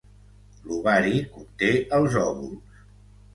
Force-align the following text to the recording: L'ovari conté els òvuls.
L'ovari 0.69 1.19
conté 1.35 1.69
els 1.99 2.17
òvuls. 2.23 2.83